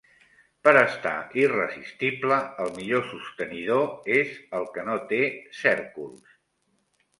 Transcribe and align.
Per 0.67 0.71
estar 0.79 1.11
irresistible, 1.41 2.39
el 2.65 2.73
millor 2.79 3.05
sostenidor 3.11 4.11
és 4.17 4.35
el 4.61 4.67
que 4.79 4.89
no 4.91 4.99
té 5.15 5.23
cèrcols. 5.63 6.35